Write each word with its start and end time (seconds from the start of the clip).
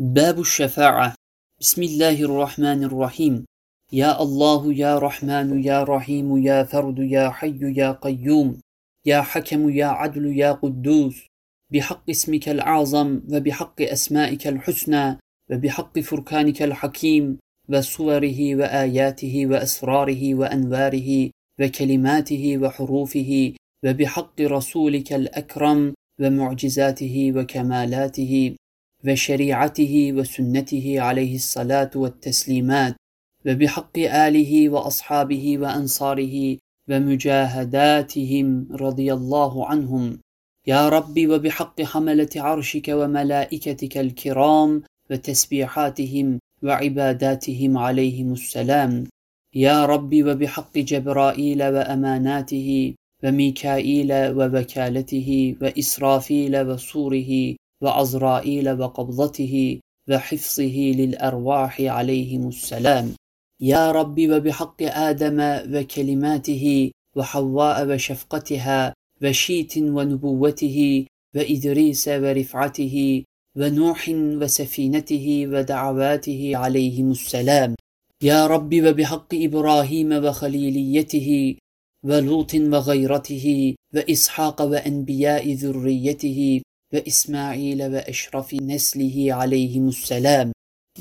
باب 0.00 0.40
الشفاعة. 0.40 1.14
بسم 1.60 1.82
الله 1.82 2.22
الرحمن 2.22 2.84
الرحيم. 2.84 3.44
يا 3.92 4.22
الله 4.22 4.72
يا 4.72 4.98
رحمن 4.98 5.64
يا 5.64 5.82
رحيم 5.82 6.36
يا 6.36 6.64
فرد 6.64 6.98
يا 6.98 7.30
حي 7.30 7.58
يا 7.76 7.92
قيوم 7.92 8.60
يا 9.06 9.22
حكم 9.22 9.70
يا 9.70 9.86
عدل 9.86 10.38
يا 10.38 10.52
قدوس. 10.52 11.26
بحق 11.72 12.10
اسمك 12.10 12.48
الأعظم 12.48 13.20
وبحق 13.32 13.82
أسمائك 13.82 14.46
الحسنى 14.46 15.18
وبحق 15.50 15.98
فركانك 15.98 16.62
الحكيم 16.62 17.38
وصوره 17.68 18.54
وآياته 18.54 19.46
وأسراره 19.46 20.34
وأنواره 20.34 21.30
وكلماته 21.60 22.58
وحروفه 22.58 23.52
وبحق 23.84 24.40
رسولك 24.40 25.12
الأكرم 25.12 25.94
ومعجزاته 26.20 27.32
وكمالاته. 27.36 28.56
وشريعته 29.06 30.12
وسنته 30.16 31.00
عليه 31.00 31.34
الصلاة 31.34 31.90
والتسليمات 31.94 32.94
وبحق 33.46 33.98
آله 33.98 34.68
وأصحابه 34.68 35.58
وأنصاره 35.58 36.56
ومجاهداتهم 36.90 38.68
رضي 38.72 39.12
الله 39.12 39.66
عنهم. 39.66 40.18
يا 40.66 40.88
رب 40.88 41.16
وبحق 41.30 41.82
حملة 41.82 42.28
عرشك 42.36 42.88
وملائكتك 42.88 43.98
الكرام 43.98 44.82
وتسبيحاتهم 45.10 46.38
وعباداتهم 46.62 47.78
عليهم 47.78 48.32
السلام. 48.32 49.04
يا 49.54 49.86
رب 49.86 50.14
وبحق 50.14 50.78
جبرائيل 50.78 51.62
وأماناته 51.62 52.94
وميكائيل 53.24 54.12
ووكالته 54.12 55.56
وإسرافيل 55.62 56.60
وصوره 56.68 57.56
وعزرائيل 57.82 58.70
وقبضته 58.80 59.80
وحفظه 60.10 60.76
للأرواح 61.00 61.80
عليهم 61.80 62.48
السلام. 62.48 63.14
يا 63.60 63.92
رب 63.92 64.16
وبحق 64.30 64.82
آدم 64.82 65.38
وكلماته 65.74 66.90
وحواء 67.16 67.86
وشفقتها 67.88 68.94
وشيت 69.22 69.78
ونبوته 69.78 71.06
وإدريس 71.34 72.08
ورفعته 72.08 73.24
ونوح 73.56 74.08
وسفينته 74.40 75.46
ودعواته 75.52 76.52
عليهم 76.54 77.10
السلام. 77.10 77.74
يا 78.22 78.46
رب 78.46 78.74
وبحق 78.74 79.30
إبراهيم 79.34 80.12
وخليليته 80.24 81.56
ولوط 82.04 82.54
وغيرته 82.54 83.74
وإسحاق 83.94 84.62
وأنبياء 84.62 85.52
ذريته 85.52 86.62
وإسماعيل 86.94 87.82
وأشرف 87.82 88.54
نسله 88.54 89.16
عليهم 89.34 89.88
السلام. 89.88 90.52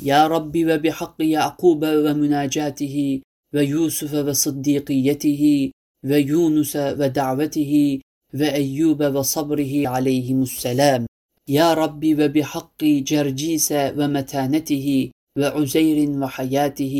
يا 0.03 0.27
رب 0.27 0.53
وبحق 0.57 1.15
يعقوب 1.19 1.81
ومناجاته 1.85 3.21
ويوسف 3.53 4.13
وصديقيته 4.13 5.71
ويونس 6.05 6.75
ودعوته 6.75 7.99
وأيوب 8.33 9.01
وصبره 9.03 9.87
عليهم 9.87 10.41
السلام. 10.41 11.05
يا 11.49 11.73
رب 11.73 12.03
وبحق 12.19 12.83
جرجيس 12.83 13.71
ومتانته 13.71 15.11
وعزير 15.39 16.09
وحياته 16.21 16.95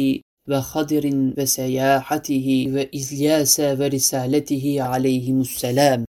وخضر 0.50 1.06
وسياحته 1.38 2.48
وإلياس 2.74 3.60
ورسالته 3.60 4.66
عليهم 4.80 5.42
السلام. 5.42 6.06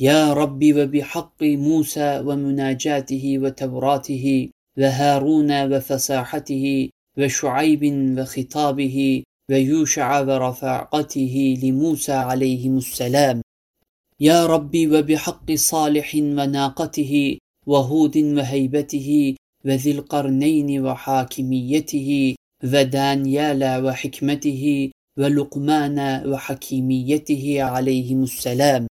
يا 0.00 0.32
رب 0.32 0.64
وبحق 0.76 1.42
موسى 1.42 2.22
ومناجاته 2.26 3.38
وتوراته 3.38 4.48
وهارون 4.78 5.72
وفصاحته 5.72 6.88
وشعيب 7.18 7.82
وخطابه 8.18 9.22
ويوشع 9.50 10.20
ورفاقته 10.20 11.58
لموسى 11.62 12.12
عليهم 12.12 12.76
السلام. 12.76 13.42
يا 14.20 14.46
رب 14.46 14.74
وبحق 14.92 15.52
صالح 15.52 16.14
وناقته 16.14 17.38
وهود 17.66 18.16
وهيبته 18.16 19.34
وذي 19.64 19.90
القرنين 19.90 20.80
وحاكميته 20.86 22.34
ودانيال 22.64 23.84
وحكمته 23.84 24.90
ولقمان 25.18 25.98
وحكيميته 26.26 27.62
عليهم 27.62 28.22
السلام. 28.22 28.86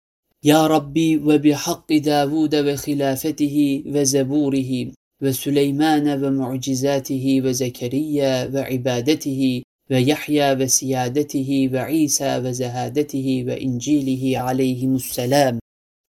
يا 0.45 0.67
ربي 0.67 1.17
وبحق 1.17 1.93
داود 1.93 2.55
وخلافته 2.55 3.83
وزبوره 3.87 4.93
وسليمان 5.23 6.25
ومعجزاته 6.25 7.43
وزكريا 7.45 8.51
وعبادته 8.55 9.63
ويحيى 9.91 10.53
وسيادته 10.53 11.71
وعيسى 11.75 12.39
وزهادته 12.39 13.45
وإنجيله 13.49 14.39
عليهم 14.39 14.95
السلام 14.95 15.59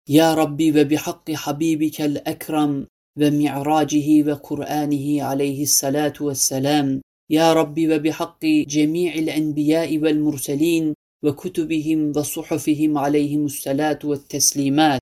يا 0.08 0.34
ربي 0.34 0.80
وبحق 0.80 1.30
حبيبك 1.30 2.00
الأكرم 2.00 2.86
ومعراجه 3.20 4.08
وقرآنه 4.30 5.22
عليه 5.22 5.62
الصلاة 5.62 6.14
والسلام 6.20 7.00
يا 7.30 7.52
ربي 7.52 7.94
وبحق 7.94 8.44
جميع 8.44 9.14
الأنبياء 9.14 9.98
والمرسلين 9.98 10.94
وكتبهم 11.24 12.12
وصحفهم 12.16 12.98
عليهم 12.98 13.44
الصلاة 13.44 13.98
والتسليمات. 14.04 15.00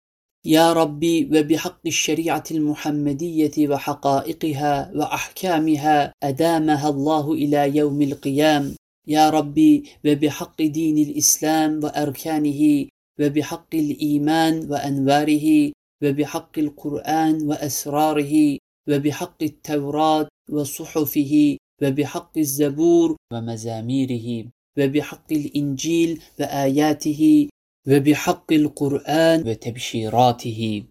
يا 0.46 0.72
ربي 0.72 1.24
وبحق 1.24 1.80
الشريعة 1.86 2.44
المحمدية 2.50 3.68
وحقائقها 3.68 4.92
وأحكامها 4.96 6.12
أدامها 6.22 6.88
الله 6.88 7.32
إلى 7.32 7.76
يوم 7.76 8.02
القيام. 8.02 8.74
يا 9.06 9.30
ربي 9.30 9.84
وبحق 10.06 10.62
دين 10.62 10.98
الإسلام 10.98 11.84
وأركانه 11.84 12.86
وبحق 13.20 13.74
الإيمان 13.74 14.70
وأنواره 14.70 15.72
وبحق 16.02 16.58
القرآن 16.58 17.42
وأسراره 17.48 18.58
وبحق 18.88 19.42
التوراة 19.42 20.28
وصحفه 20.50 21.56
وبحق 21.82 22.38
الزبور 22.38 23.16
ومزاميره. 23.32 24.50
وبحق 24.78 25.32
الإنجيل 25.32 26.20
وآياته 26.40 27.48
وبحق 27.88 28.52
القرآن 28.52 29.48
وتبشيراته. 29.48 30.82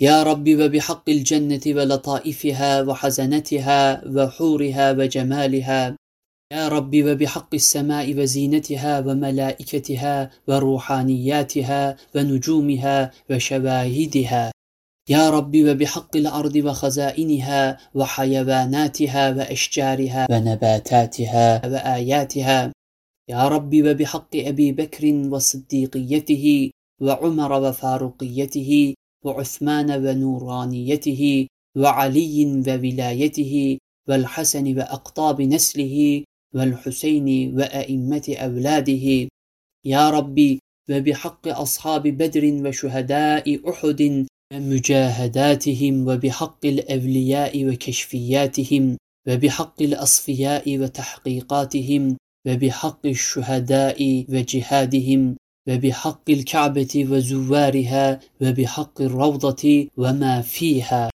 يا 0.00 0.22
رب 0.22 0.46
وبحق 0.60 1.08
الجنة 1.08 1.60
ولطائفها 1.66 2.82
وحزنتها 2.82 3.80
وحورها 4.08 4.92
وجمالها. 4.92 5.96
يا 6.52 6.68
رب 6.68 6.96
وبحق 7.06 7.54
السماء 7.54 8.14
وزينتها 8.18 9.00
وملائكتها 9.00 10.30
وروحانياتها 10.48 11.96
ونجومها 12.14 13.10
وشواهدها. 13.30 14.50
يا 15.08 15.30
رب 15.30 15.56
وبحق 15.56 16.16
الأرض 16.16 16.56
وخزائنها 16.56 17.78
وحيواناتها 17.94 19.30
وأشجارها 19.30 20.26
ونباتاتها 20.30 21.66
وآياتها. 21.66 22.75
يا 23.28 23.48
رب 23.48 23.74
وبحق 23.74 24.36
أبي 24.36 24.72
بكر 24.72 25.04
وصديقيته 25.32 26.70
وعمر 27.02 27.52
وفاروقيته 27.52 28.94
وعثمان 29.24 29.90
ونورانيته 30.06 31.46
وعلي 31.76 32.62
وولايته 32.66 33.78
والحسن 34.08 34.78
وأقطاب 34.78 35.42
نسله 35.42 36.24
والحسين 36.54 37.58
وأئمة 37.58 38.26
أولاده. 38.46 39.28
يا 39.84 40.10
ربي 40.10 40.58
وبحق 40.90 41.48
أصحاب 41.48 42.02
بدر 42.02 42.44
وشهداء 42.66 43.70
أحد 43.70 44.26
ومجاهداتهم 44.52 46.08
وبحق 46.08 46.66
الأولياء 46.66 47.64
وكشفياتهم 47.66 48.96
وبحق 49.28 49.82
الأصفياء 49.82 50.78
وتحقيقاتهم 50.78 52.16
وبحق 52.46 53.06
الشهداء 53.06 54.24
وجهادهم 54.28 55.36
وبحق 55.68 56.30
الكعبة 56.30 57.06
وزوارها 57.10 58.20
وبحق 58.40 59.00
الروضة 59.00 59.88
وما 59.96 60.40
فيها. 60.40 61.10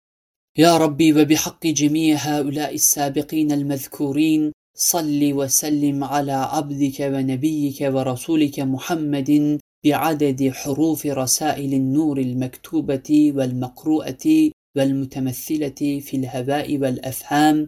يا 0.57 0.77
ربي 0.77 1.13
وبحق 1.13 1.68
جميع 1.68 2.18
هؤلاء 2.18 2.74
السابقين 2.74 3.51
المذكورين 3.51 4.51
صل 4.77 5.33
وسلم 5.33 6.03
على 6.03 6.31
عبدك 6.31 7.00
ونبيك 7.00 7.81
ورسولك 7.81 8.59
محمد 8.59 9.59
بعدد 9.85 10.50
حروف 10.50 11.06
رسائل 11.06 11.73
النور 11.73 12.18
المكتوبة 12.19 13.33
والمقروءة 13.35 14.51
والمتمثلة 14.77 16.00
في 16.00 16.13
الهواء 16.18 16.77
والأفهام 16.77 17.68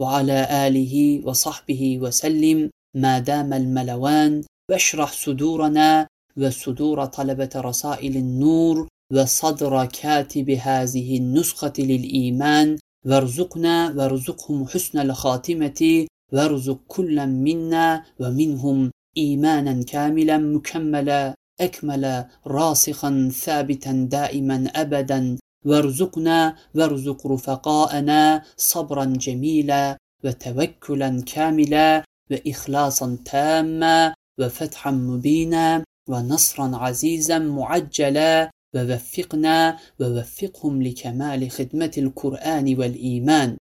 وعلى 0.00 0.66
آله 0.66 1.20
وصحبه 1.24 1.98
وسلم 1.98 2.70
ما 2.94 3.18
دام 3.18 3.52
الملوان 3.52 4.42
واشرح 4.70 5.12
صدورنا 5.12 6.06
وصدور 6.36 7.04
طلبة 7.04 7.50
رسائل 7.56 8.16
النور 8.16 8.88
وصدر 9.12 9.84
كاتب 9.84 10.50
هذه 10.50 11.16
النسخة 11.18 11.72
للإيمان. 11.78 12.78
وارزقنا 13.06 13.94
وارزقهم 13.96 14.66
حسن 14.66 14.98
الخاتمة 14.98 16.06
وارزق 16.32 16.80
كلا 16.88 17.26
منا 17.26 18.04
ومنهم 18.20 18.90
إيمانا 19.16 19.84
كاملا 19.84 20.38
مكملا 20.38 21.34
أكمل 21.60 22.24
راسخا 22.46 23.30
ثابتا 23.32 23.92
دائما 24.10 24.70
أبدا. 24.76 25.36
وارزقنا 25.66 26.56
وارزق 26.74 27.26
رفقاءنا 27.26 28.42
صبرا 28.56 29.04
جميلا 29.04 29.96
وتوكلا 30.24 31.22
كاملا. 31.32 32.04
وإخلاصا 32.30 33.18
تاما 33.24 34.14
وفتحا 34.40 34.90
مبينا 34.90 35.84
ونصرا 36.08 36.76
عزيزا 36.76 37.38
معجلا 37.38 38.50
ووفقنا 38.74 39.78
ووفقهم 40.00 40.82
لكمال 40.82 41.50
خدمة 41.50 41.92
القرآن 41.98 42.78
والإيمان 42.78 43.56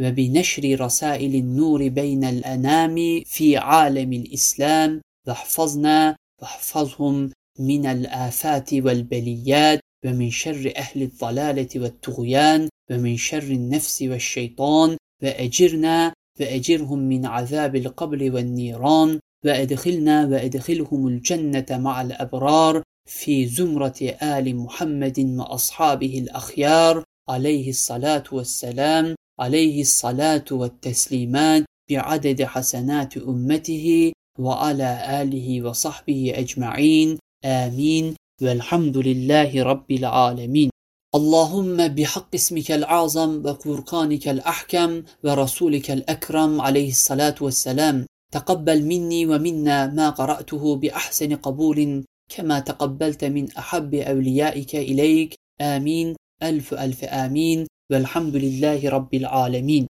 وبنشر 0.00 0.80
رسائل 0.80 1.34
النور 1.34 1.88
بين 1.88 2.24
الأنام 2.24 3.22
في 3.26 3.56
عالم 3.56 4.12
الإسلام 4.12 5.00
واحفظنا 5.28 6.16
واحفظهم 6.42 7.30
من 7.58 7.86
الآفات 7.86 8.74
والبليات 8.74 9.80
ومن 10.06 10.30
شر 10.30 10.72
أهل 10.76 11.02
الضلالة 11.02 11.68
والطغيان 11.76 12.68
ومن 12.90 13.16
شر 13.16 13.42
النفس 13.42 14.02
والشيطان 14.02 14.96
وأجرنا 15.22 16.13
وأجرهم 16.40 16.98
من 16.98 17.26
عذاب 17.26 17.76
القبر 17.76 18.30
والنيران 18.34 19.20
وأدخلنا 19.44 20.26
وأدخلهم 20.26 21.08
الجنة 21.08 21.66
مع 21.70 22.02
الأبرار 22.02 22.82
في 23.08 23.46
زمرة 23.46 24.16
آل 24.22 24.56
محمد 24.56 25.18
وأصحابه 25.38 26.18
الأخيار 26.18 27.04
عليه 27.28 27.68
الصلاة 27.68 28.24
والسلام 28.32 29.14
عليه 29.40 29.80
الصلاة 29.80 30.44
والتسليمات 30.50 31.64
بعدد 31.90 32.42
حسنات 32.42 33.16
أمته 33.16 34.12
وعلى 34.38 35.22
آله 35.22 35.62
وصحبه 35.62 36.32
أجمعين 36.36 37.18
آمين 37.44 38.14
والحمد 38.42 38.96
لله 38.96 39.62
رب 39.62 39.90
العالمين. 39.90 40.70
اللهم 41.14 41.88
بحق 41.88 42.34
اسمك 42.34 42.70
الأعظم 42.70 43.46
وفرقانك 43.46 44.28
الأحكم 44.28 45.02
ورسولك 45.24 45.90
الأكرم 45.90 46.60
عليه 46.60 46.88
الصلاة 46.88 47.34
والسلام. 47.40 48.06
تقبل 48.32 48.82
مني 48.82 49.26
ومنا 49.26 49.86
ما 49.86 50.10
قرأته 50.10 50.76
بأحسن 50.76 51.34
قبول 51.36 52.04
كما 52.28 52.60
تقبلت 52.60 53.24
من 53.24 53.46
أحب 53.52 53.94
أوليائك 53.94 54.76
إليك. 54.76 55.34
آمين. 55.60 56.16
ألف 56.42 56.74
ألف 56.74 57.04
آمين. 57.04 57.66
والحمد 57.92 58.36
لله 58.36 58.88
رب 58.90 59.14
العالمين. 59.14 59.86